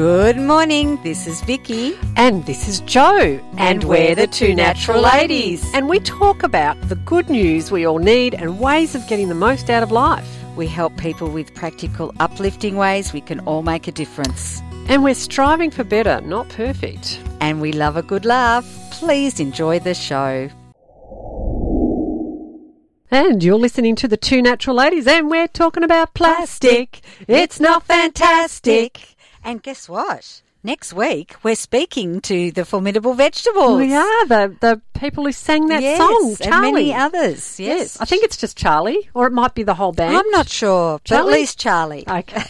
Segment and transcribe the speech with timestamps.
[0.00, 0.98] Good morning.
[1.02, 1.94] This is Vicky.
[2.16, 3.38] And this is Joe.
[3.58, 5.62] And we're the two natural ladies.
[5.74, 9.34] And we talk about the good news we all need and ways of getting the
[9.34, 10.26] most out of life.
[10.56, 14.62] We help people with practical, uplifting ways we can all make a difference.
[14.88, 17.20] And we're striving for better, not perfect.
[17.42, 18.64] And we love a good laugh.
[18.92, 20.48] Please enjoy the show.
[23.10, 27.02] And you're listening to the Two Natural Ladies, and we're talking about plastic.
[27.28, 29.16] It's not fantastic.
[29.44, 30.42] And guess what?
[30.62, 33.78] Next week, we're speaking to the Formidable Vegetables.
[33.78, 36.72] We are the the people who sang that yes, song, and Charlie.
[36.72, 37.58] many others.
[37.58, 37.78] Yes.
[37.78, 40.14] Yes, I think it's just Charlie, or it might be the whole band.
[40.14, 41.32] I'm not sure, but Charlie?
[41.32, 42.04] at least Charlie.
[42.06, 42.44] Okay.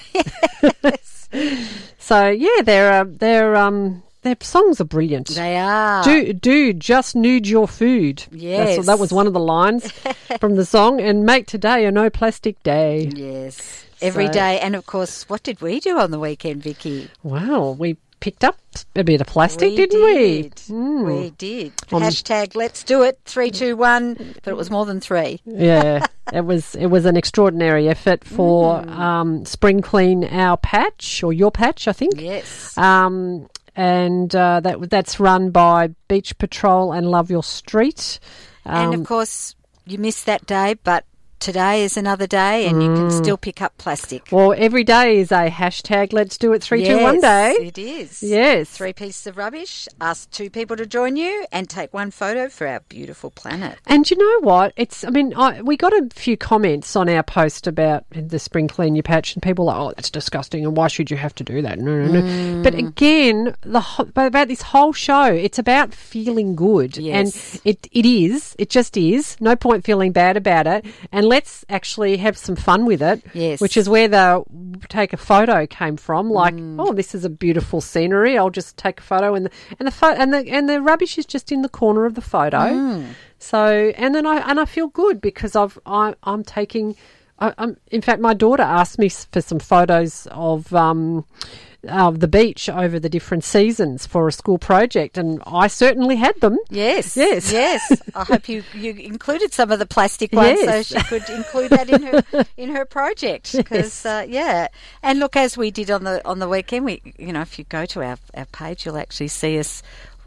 [1.99, 5.29] so yeah, they're uh, they're um their songs are brilliant.
[5.29, 6.03] They are.
[6.03, 8.25] Do do just nude your food.
[8.33, 8.43] That's-
[8.79, 8.87] Yes.
[8.87, 9.91] that was one of the lines
[10.41, 11.01] from the song.
[11.01, 13.11] And make today a no plastic day.
[13.15, 13.87] Yes.
[14.03, 14.59] Every So- day.
[14.61, 17.11] And of course, what did we do on the weekend, Vicky?
[17.23, 18.57] Wow, we picked up
[18.95, 20.51] a bit of plastic, we didn't we?
[20.69, 21.07] Mm.
[21.23, 21.73] We did.
[21.91, 23.19] Um, Hashtag let's do it.
[23.25, 24.15] Three, two, one.
[24.43, 25.41] But it was more than three.
[25.47, 28.91] yeah, it was it was an extraordinary effort for Mm.
[28.91, 32.21] um, spring clean our patch or your patch, I think.
[32.21, 32.77] Yes.
[32.77, 38.19] Um, and uh, that that's run by Beach Patrol and Love Your Street.
[38.67, 39.55] and Um, of course,
[39.87, 41.05] you missed that day, but
[41.41, 42.97] today is another day and you Mm.
[42.97, 44.23] can still pick up plastic.
[44.31, 46.13] well, every day is a hashtag.
[46.13, 47.67] Let's do it three, two, one Yes, day.
[47.67, 48.23] It is.
[48.23, 48.69] Yes.
[48.69, 52.67] Three pieces of rubbish, ask two people to join you and take one photo for
[52.67, 53.79] our beautiful planet.
[53.87, 54.73] And you know what?
[54.77, 55.03] It's.
[55.05, 58.95] I mean, I, we got a few comments on our post about the spring clean
[58.95, 61.45] your patch, and people are like, "Oh, that's disgusting," and why should you have to
[61.45, 61.79] do that?
[61.79, 62.63] No, no, no.
[62.63, 62.89] But Mm.
[62.89, 63.83] again, the
[64.15, 67.55] but about this whole show, it's about feeling good, Yes.
[67.55, 68.55] and it it is.
[68.59, 69.37] It just is.
[69.41, 73.19] No point feeling bad about it, and let's actually have some fun with it.
[73.35, 73.61] Yes.
[73.61, 74.43] which is where the
[74.89, 76.31] take a photo came from.
[76.43, 76.77] Like, Mm.
[76.83, 78.37] oh, this is a beautiful scenery.
[78.39, 81.19] I'll just take a photo, and the and the pho- and the and the rubbish
[81.19, 82.59] is just in the corner of the photo.
[82.59, 83.05] Mm.
[83.39, 83.61] So
[84.03, 86.97] and then I and I feel good because I've I, I'm taking.
[87.43, 91.25] I, I'm, in fact, my daughter asked me for some photos of um,
[91.89, 96.39] of the beach over the different seasons for a school project, and I certainly had
[96.41, 96.59] them.
[96.69, 97.17] Yes.
[97.17, 97.51] Yes.
[97.53, 98.03] Yes.
[98.15, 100.89] I hope you, you included some of the plastic ones Yes.
[100.89, 102.23] so she could include that in her
[102.57, 103.55] in her project.
[103.57, 104.69] Because uh, yeah,
[105.03, 107.65] and look, as we did on the on the weekend, we you know if you
[107.65, 109.83] go to our our page, you'll actually see us.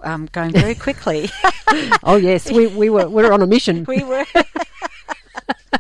[0.06, 1.30] Um, going very quickly.
[2.04, 3.86] Oh yes, we, we were we were on a mission.
[3.88, 4.26] we were.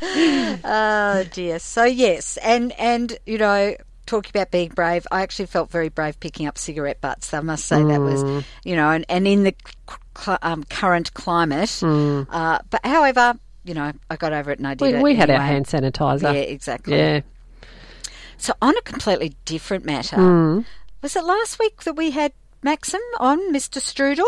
[0.01, 1.59] oh dear.
[1.59, 6.19] So yes, and and you know, talking about being brave, I actually felt very brave
[6.19, 7.33] picking up cigarette butts.
[7.33, 9.55] I must say that was, you know, and, and in the
[10.17, 11.81] cl- um, current climate.
[11.83, 15.01] Uh, but however, you know, I got over it and I did We, it.
[15.01, 16.23] we had our hand sanitizer.
[16.33, 16.97] Yeah, exactly.
[16.97, 17.21] Yeah.
[18.37, 20.65] So on a completely different matter, Mm.
[21.01, 23.79] was it last week that we had Maxim on Mr.
[23.79, 24.25] Strudel?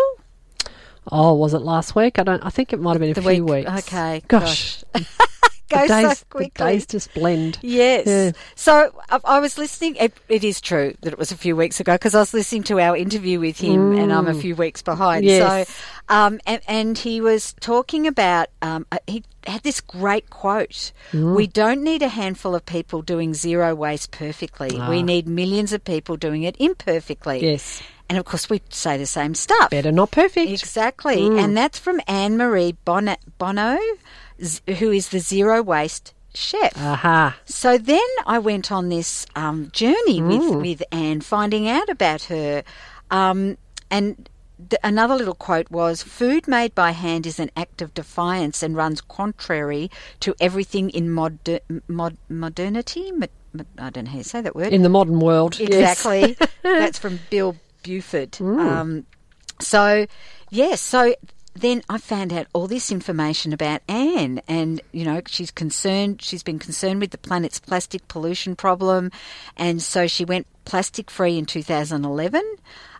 [1.12, 2.18] Oh, was it last week?
[2.18, 2.44] I don't.
[2.44, 3.88] I think it might have been a The few week- weeks.
[3.88, 5.02] okay, Gosh, Go
[5.70, 6.52] the days, so quickly.
[6.56, 7.60] the days just blend.
[7.62, 8.08] Yes.
[8.08, 8.32] Yeah.
[8.56, 9.96] So I, I was listening.
[9.96, 12.64] It, it is true that it was a few weeks ago because I was listening
[12.64, 15.26] to our interview with him, and I'm a few weeks behind.
[15.26, 15.30] Mm.
[15.30, 15.70] Yes.
[15.70, 15.74] So,
[16.10, 18.48] um, and, and he was talking about.
[18.62, 21.36] Um, he had this great quote: Mm.
[21.36, 24.80] "We don't need a handful of people doing zero waste perfectly.
[24.90, 27.52] We need millions of people doing it imperfectly." Ah.
[27.52, 27.82] Yes.
[28.08, 29.72] And of course, we say the same stuff.
[29.72, 30.52] Better not perfect.
[30.52, 31.18] Exactly.
[31.22, 31.44] Mm.
[31.44, 33.80] And that's from Anne Marie Bonneau, Bonneau,
[34.80, 36.74] who is the zero waste chef.
[36.78, 37.38] Aha.
[37.46, 40.62] So then I went on this um, journey with, Mm.
[40.62, 42.64] with Anne, finding out about her.
[43.10, 43.58] Um,
[43.90, 44.28] and
[44.70, 48.76] th- another little quote was Food made by hand is an act of defiance and
[48.76, 53.12] runs contrary to everything in moder- mod- modernity.
[53.14, 54.74] Mo- mo- I don't know how you say that word.
[54.74, 55.58] In the modern world.
[55.58, 55.70] yes.
[56.06, 56.36] Exactly.
[56.64, 58.42] That's from Bill Buford.
[58.42, 59.06] Um,
[59.62, 60.06] so,
[60.50, 61.16] yes, so
[61.56, 66.22] then I found out all this information about Anne, and you know she's concerned.
[66.22, 69.10] She's been concerned with the planet's plastic pollution problem,
[69.56, 72.44] and so she went plastic free in 2011,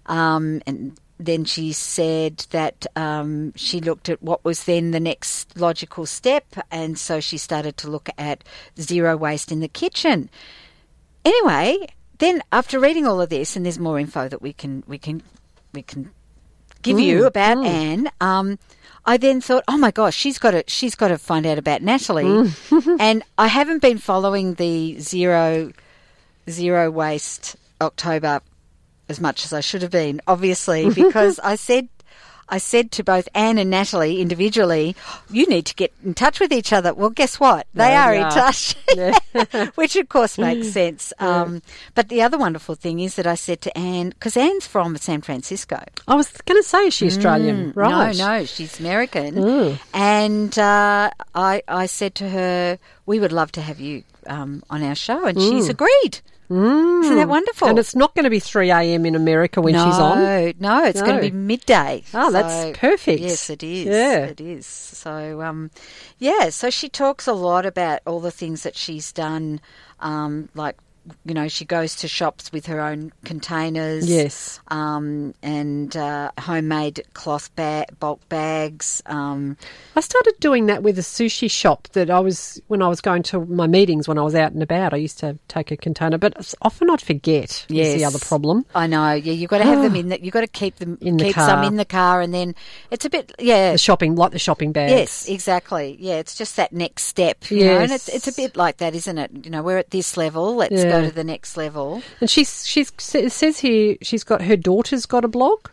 [0.08, 1.00] um, and.
[1.18, 6.44] Then she said that um, she looked at what was then the next logical step,
[6.70, 8.44] and so she started to look at
[8.78, 10.30] zero waste in the kitchen.
[11.24, 11.88] Anyway,
[12.18, 15.24] then after reading all of this, and there's more info that we can we can
[15.74, 16.12] we can
[16.86, 17.66] give you mm, about mm.
[17.66, 18.12] Anne.
[18.22, 18.60] Um,
[19.06, 21.82] I then thought, oh my gosh, she's got to she's got to find out about
[21.82, 22.98] Natalie, mm.
[23.00, 25.72] and I haven't been following the zero
[26.50, 28.42] zero waste October
[29.08, 31.88] as much as I should have been, obviously, because I said
[32.48, 34.96] I said to both Anne and Natalie individually,
[35.32, 37.66] "You need to get in touch with each other." Well, guess what?
[37.74, 39.66] They There are we in touch, Yeah.
[39.76, 41.12] which of course makes sense.
[41.20, 41.62] Um,
[41.96, 45.22] but the other wonderful thing is that I said to Anne, because Anne's from San
[45.22, 45.82] Francisco.
[46.08, 47.74] I was going to say, is she Australian?
[47.76, 48.14] right.
[48.14, 49.36] Mm, No, no, she's American.
[49.36, 49.80] Mm.
[49.94, 54.84] And uh, I, I said to her, we would love to have you um, on
[54.84, 56.20] our show, and she's agreed.
[56.50, 57.68] Isn't that wonderful?
[57.68, 57.70] Mm.
[57.72, 59.06] And it's not going to be 3 a.m.
[59.06, 60.54] in America when no, she's on.
[60.60, 62.04] No, it's going to be midday.
[62.14, 63.22] Oh, that's perfect.
[63.22, 63.86] Yes, it is.
[63.88, 64.26] Yeah.
[64.26, 64.66] It is.
[64.66, 65.72] So, um,
[66.20, 69.60] yeah, so she talks a lot about all the things that she's done,
[70.00, 70.78] um, like,
[71.26, 74.10] you know, she goes to shops with her own containers.
[74.10, 74.60] Yes.
[74.70, 79.02] Um, and uh, homemade cloth ba- bulk bags.
[79.06, 79.58] Um,
[79.96, 83.24] I started doing that with a sushi shop that I was when I was going
[83.24, 84.94] to my meetings when I was out and about.
[84.94, 87.66] I used to take a container, but often I'd forget.
[87.70, 88.66] Is the other problem.
[88.74, 89.14] I know.
[89.14, 90.10] Yeah, you've got to have them in.
[90.10, 91.64] The, you've got to keep them In the keep some car.
[91.66, 92.56] in the car, and then
[92.92, 93.32] it's a bit.
[93.40, 94.92] Yeah, The shopping, like the shopping bags.
[94.92, 95.98] Yes, exactly.
[96.00, 97.50] Yeah, it's just that next step.
[97.52, 99.32] You know, and it's it's a bit like that, isn't it?
[99.44, 100.56] You know, we're at this level.
[100.56, 102.02] Let's go to the next level.
[102.20, 105.70] And she's she's says here she's got her daughter's got a blog.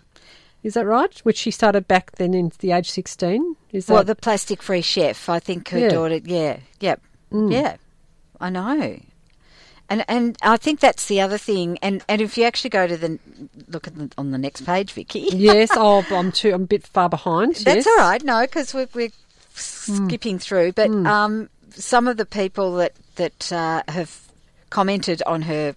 [0.62, 1.18] Is that right?
[1.20, 3.56] Which she started back then in the age sixteen.
[3.72, 5.28] Is that Well, the plastic free chef.
[5.28, 5.88] I think her Yeah.
[5.88, 5.92] Mm.
[5.92, 6.20] daughter.
[6.24, 7.00] Yeah, yep,
[7.32, 7.76] yeah.
[8.40, 9.00] I know.
[9.88, 11.78] And and I think that's the other thing.
[11.82, 13.18] And and if you actually go to the
[13.68, 15.20] look at the, on the next page, Vicky.
[15.32, 15.70] yes?
[15.72, 16.54] Oh, I'm too.
[16.54, 17.56] I'm a bit far behind.
[17.56, 17.86] That's yes.
[17.88, 18.22] all right.
[18.24, 19.10] No, because we're, we're
[19.52, 20.72] skipping through.
[20.72, 24.31] But um, some of the people that that uh, have
[24.72, 25.76] commented on her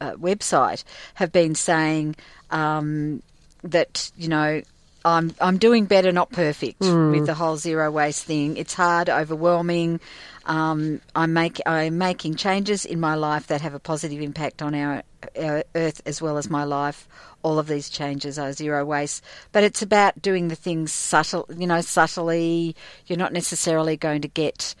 [0.00, 0.82] uh, website
[1.14, 2.16] have been saying
[2.50, 3.22] um,
[3.62, 4.62] that you know.
[5.04, 6.80] I'm I'm doing better, not perfect,
[7.10, 8.56] with the whole zero waste thing.
[8.56, 9.98] It's hard, overwhelming.
[10.46, 14.76] Um, I'm make I'm making changes in my life that have a positive impact on
[14.76, 15.02] our,
[15.36, 17.08] our earth as well as my life.
[17.42, 21.66] All of these changes are zero waste, but it's about doing the things subtle, you
[21.66, 22.76] know, subtly.
[23.08, 24.76] You're not necessarily going to get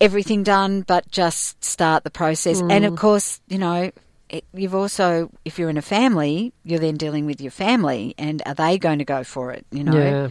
[0.00, 2.60] everything done, but just start the process.
[2.60, 3.90] And of course, you know,
[4.28, 8.42] it, you've also, if you're in a family, you're then dealing with your family, and
[8.46, 9.64] are they going to go for it?
[9.70, 10.28] You know, Yeah.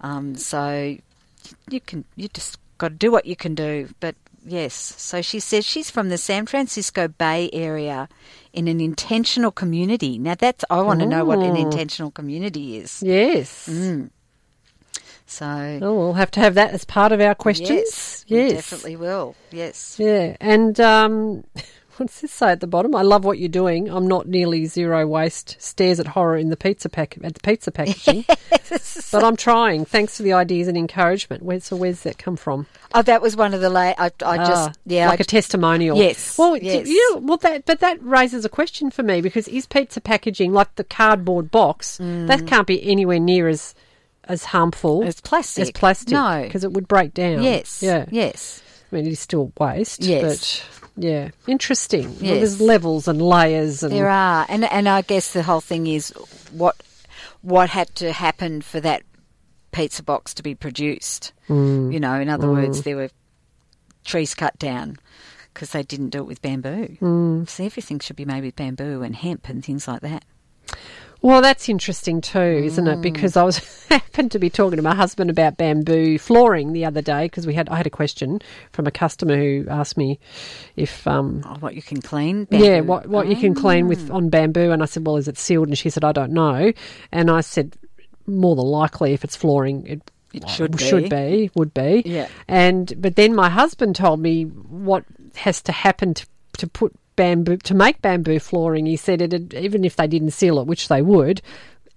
[0.00, 0.96] um, so
[1.70, 3.88] you can you just got to do what you can do.
[4.00, 8.08] But yes, so she says she's from the San Francisco Bay Area
[8.52, 10.18] in an intentional community.
[10.18, 13.00] Now that's I want to know what an intentional community is.
[13.02, 13.68] Yes.
[13.70, 14.10] Mm.
[15.26, 17.70] So Oh, we'll have to have that as part of our questions.
[17.70, 18.52] yes, we Yes.
[18.52, 19.34] definitely will.
[19.50, 19.96] Yes.
[19.98, 21.44] Yeah, and um,
[21.96, 22.94] what's this say at the bottom?
[22.94, 23.88] I love what you're doing.
[23.88, 25.56] I'm not nearly zero waste.
[25.60, 28.24] Stares at horror in the pizza pack at the pizza packaging,
[29.12, 29.84] but I'm trying.
[29.84, 31.42] Thanks for the ideas and encouragement.
[31.42, 32.66] Where, so where's that come from?
[32.94, 33.94] Oh, that was one of the late.
[33.98, 35.08] I, I just Ah, yeah.
[35.08, 35.96] like I, a testimonial.
[35.98, 36.88] Yes, Well, yes.
[36.88, 40.52] you know, well, that but that raises a question for me because is pizza packaging
[40.52, 41.98] like the cardboard box?
[41.98, 43.74] That can't be anywhere near as
[44.28, 45.06] as harmful Mm.
[45.06, 45.62] As plastic.
[45.62, 46.10] as plastic.
[46.12, 46.42] No.
[46.44, 47.42] because it would break down.
[47.42, 47.82] yes.
[47.82, 48.06] Yeah.
[48.10, 48.62] Yes.
[48.92, 50.02] I mean, it is still waste.
[50.04, 50.62] Yes.
[50.94, 52.08] But yeah, interesting.
[52.20, 55.86] Well, there's levels and layers and There are, and and I guess the whole thing
[55.86, 56.10] is
[56.52, 56.76] what
[57.42, 59.02] what had to happen for that
[59.72, 61.32] pizza box to be produced.
[61.48, 61.92] Mm.
[61.92, 63.10] You know, in other words, there were
[64.04, 64.96] trees cut down
[65.52, 66.96] because they didn't do it with bamboo.
[67.00, 67.48] Mm.
[67.48, 70.24] So everything should be made with bamboo and hemp and things like that.
[71.22, 73.00] Well, that's interesting too, isn't it?
[73.00, 73.58] Because I was
[73.88, 77.54] happened to be talking to my husband about bamboo flooring the other day because we
[77.54, 78.40] had I had a question
[78.72, 80.18] from a customer who asked me
[80.76, 82.46] if um Oh, what you can clean?
[82.50, 82.86] yeah bamboo.
[82.88, 85.68] what what you can clean with on bamboo and I said well is it sealed
[85.68, 86.72] and she said I don't know
[87.12, 87.76] and I said
[88.26, 92.28] more than likely if it's flooring it It should should be would be Yeah.
[92.48, 95.04] and but then my husband told me what
[95.36, 96.26] has to happen to
[96.58, 98.86] to put bamboo to make bamboo flooring.
[98.86, 101.42] He said it even if they didn't seal it, which they would,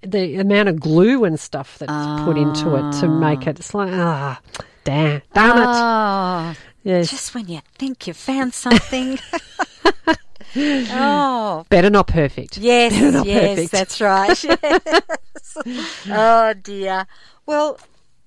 [0.01, 3.19] the amount of glue and stuff that's put into it to ah.
[3.19, 3.59] make it.
[3.59, 4.39] It's like ah,
[4.83, 5.65] damn, darn it.
[5.67, 9.19] Oh, Yes, just when you think you found something.
[10.55, 12.57] oh, better not perfect.
[12.57, 13.71] Yes, not yes, perfect.
[13.71, 14.45] that's right.
[15.65, 16.07] Yes.
[16.09, 17.05] oh dear.
[17.45, 17.79] Well,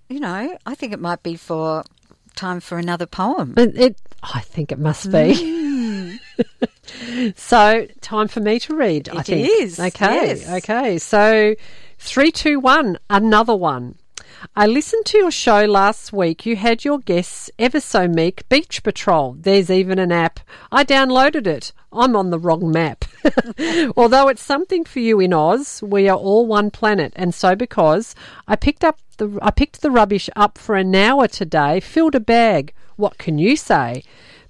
[0.08, 1.84] you know, I think it might be for
[2.34, 3.54] time for another poem.
[3.56, 5.34] It, it I think it must be.
[5.34, 6.16] Hmm.
[7.36, 9.08] so time for me to read.
[9.10, 10.48] I think is, Okay, yes.
[10.48, 10.98] okay.
[10.98, 11.54] So
[11.98, 12.98] three, two, one.
[13.08, 13.96] Another one.
[14.56, 16.44] I listened to your show last week.
[16.44, 19.36] You had your guests ever so meek Beach Patrol.
[19.38, 20.40] There's even an app.
[20.72, 21.72] I downloaded it.
[21.92, 23.04] I'm on the wrong map.
[23.96, 28.14] Although it's something for you in Oz, we are all one planet, and so because
[28.48, 32.20] I picked up the I picked the rubbish up for an hour today, filled a
[32.20, 32.72] bag.
[32.96, 34.02] What can you say?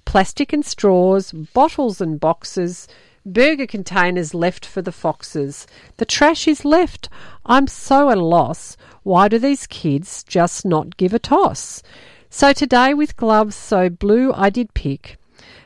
[0.05, 2.87] Plastic and straws, bottles and boxes,
[3.25, 5.65] burger containers left for the foxes.
[5.97, 7.09] The trash is left.
[7.45, 8.77] I'm so at a loss.
[9.03, 11.81] Why do these kids just not give a toss?
[12.29, 15.17] So today, with gloves so blue, I did pick.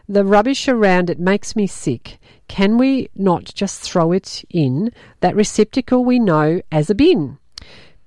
[0.10, 2.20] The rubbish around it makes me sick.
[2.48, 7.38] Can we not just throw it in that receptacle we know as a bin?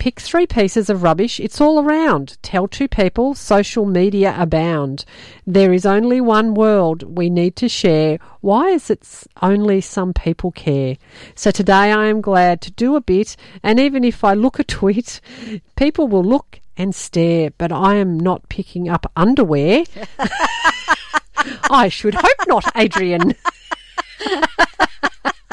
[0.00, 2.38] Pick three pieces of rubbish, it's all around.
[2.40, 5.04] Tell two people, social media abound.
[5.46, 8.16] There is only one world we need to share.
[8.40, 9.06] Why is it
[9.42, 10.96] only some people care?
[11.34, 14.64] So today I am glad to do a bit, and even if I look a
[14.64, 15.20] twit,
[15.76, 19.84] people will look and stare, but I am not picking up underwear.
[21.70, 23.34] I should hope not, Adrian.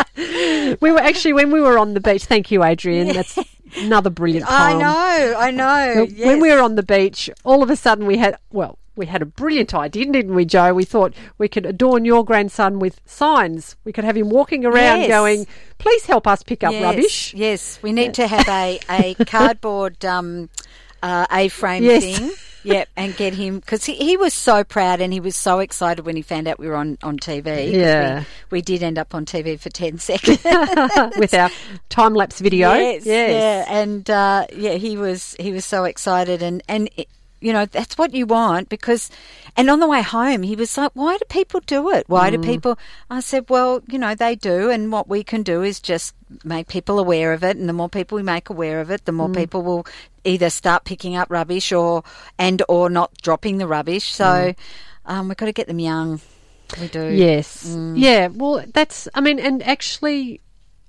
[0.15, 2.25] we were actually when we were on the beach.
[2.25, 3.07] Thank you, Adrian.
[3.07, 3.37] That's
[3.77, 4.61] another brilliant poem.
[4.61, 6.05] I know, I know.
[6.05, 6.41] When yes.
[6.41, 9.25] we were on the beach, all of a sudden we had well, we had a
[9.25, 10.73] brilliant idea, didn't we, Joe?
[10.73, 13.75] We thought we could adorn your grandson with signs.
[13.83, 15.09] We could have him walking around Yes.
[15.09, 19.13] going, "Please help us pick up yes, rubbish." Yes, we need to have a, a
[19.25, 20.49] cardboard um,
[21.03, 22.03] uh, A-frame Yes.
[22.17, 22.31] thing.
[22.73, 26.05] Yep, and get him because he, he was so proud and he was so excited
[26.05, 27.71] when he found out we were on, on TV.
[27.71, 28.19] Yeah.
[28.49, 30.43] we, we did end up on TV for ten seconds.
[31.17, 31.49] with our
[31.89, 32.73] time lapse video.
[32.73, 36.89] Yes, yeah, and uh, yeah, he was he was so excited, and and
[37.39, 39.09] you know that's what you want because,
[39.55, 42.05] and on the way home he was like, "Why do people do it?
[42.07, 42.31] Why Mm.
[42.41, 42.79] do people?"
[43.09, 46.67] I said, "Well, you know they do, and what we can do is just make
[46.67, 49.15] people aware of it, and the more people we make aware of it, the Mm.
[49.17, 49.85] more people will
[50.23, 52.03] either start picking up rubbish or
[52.37, 54.13] and or not dropping the rubbish.
[54.13, 54.55] So Mm.
[55.05, 56.19] um, we've got to get them young.
[56.81, 57.07] We do.
[57.07, 57.65] Yes.
[57.67, 57.93] Mm.
[57.97, 58.27] Yeah.
[58.33, 59.07] Well, that's.
[59.13, 60.41] I mean, and actually.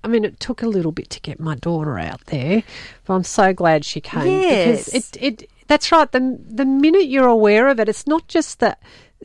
[0.05, 2.63] I mean, it took a little bit to get my daughter out there,
[3.05, 5.51] but I'm so glad she came because it, it.
[5.69, 6.11] That's right.
[6.11, 8.77] The the minute you're aware of it, it's not just the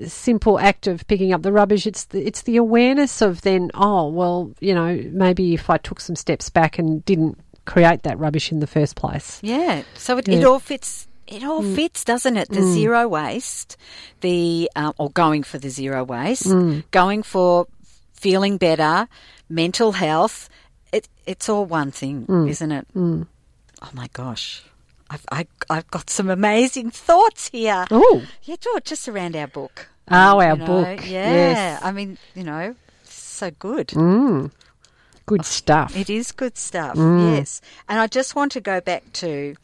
[0.06, 1.88] simple act of picking up the rubbish.
[1.88, 3.72] It's the, it's the awareness of then.
[3.74, 8.20] Oh well, you know, maybe if I took some steps back and didn't create that
[8.20, 9.40] rubbish in the first place.
[9.42, 9.84] Yeah.
[9.96, 11.08] So it, it all fits.
[11.26, 11.76] It all mm.
[11.76, 12.50] fits, doesn't it?
[12.50, 12.74] The mm.
[12.74, 13.78] zero waste,
[14.20, 16.84] the um, or going for the zero waste, mm.
[16.92, 17.68] going for
[18.14, 19.08] feeling better,
[19.48, 20.50] mental health.
[20.92, 22.88] It it's all one thing, isn't it?
[23.82, 24.64] Oh my gosh.
[25.14, 27.86] I've, I, I've got some amazing thoughts here.
[27.92, 29.88] Oh, Yeah, George, just around our book.
[30.10, 31.00] Oh, our you know, book.
[31.02, 31.34] Yeah.
[31.34, 31.82] Yes.
[31.84, 33.90] I mean, you know, so good.
[33.90, 34.52] Mm.
[35.28, 35.96] good oh, stuff.
[35.96, 37.36] It is good stuff, mm.
[37.36, 37.62] yes.
[37.88, 39.56] And I just want to go back to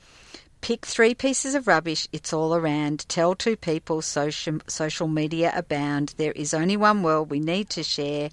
[0.62, 3.10] pick three pieces of rubbish, it's all around.
[3.10, 6.14] Tell two people, social, social media abound.
[6.18, 8.30] There is only one world we need to share.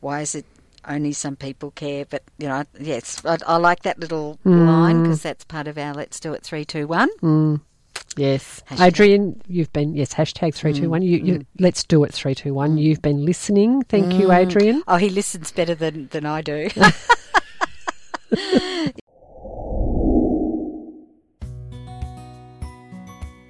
[0.00, 0.44] Why is it
[0.86, 2.04] only some people care?
[2.04, 4.66] But, you know, yes, I, I like that little mm.
[4.66, 7.08] line because that's part of our Let's Do It 321.
[7.22, 7.60] Mm.
[8.16, 8.62] Yes.
[8.68, 8.86] Hashtag.
[8.86, 11.00] Adrian, you've been, yes, hashtag 321.
[11.00, 11.04] Mm.
[11.04, 12.78] You, you, let's do it 321.
[12.78, 13.82] You've been listening.
[13.82, 14.82] Thank you, Adrian.
[14.88, 16.68] Oh, he listens better than, than I do.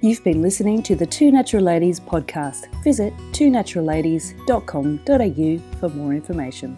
[0.03, 2.71] You've been listening to the Two Natural Ladies podcast.
[2.83, 6.77] Visit twonaturalladies.com.au for more information.